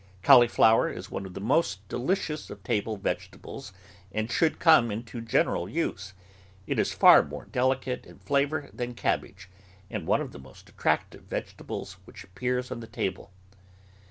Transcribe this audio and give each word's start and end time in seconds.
Cauliflower 0.23 0.89
is 0.89 1.11
one 1.11 1.27
of 1.27 1.35
the 1.35 1.39
most 1.39 1.87
delicious 1.87 2.49
of 2.49 2.63
table 2.63 2.97
vegetables 2.97 3.71
and 4.11 4.31
should 4.31 4.57
come 4.57 4.89
into 4.89 5.21
general 5.21 5.69
use; 5.69 6.13
it 6.65 6.79
is 6.79 6.91
far 6.91 7.21
more 7.21 7.45
delicate 7.45 8.07
in 8.07 8.17
flavour 8.17 8.71
than 8.73 8.95
cabbage, 8.95 9.47
and 9.91 10.07
one 10.07 10.19
of 10.19 10.31
the 10.31 10.39
most 10.39 10.69
attract 10.69 11.13
ive 11.13 11.25
vegetables 11.25 11.97
which 12.05 12.23
appears 12.23 12.71
on 12.71 12.79
the 12.79 12.87
table. 12.87 13.31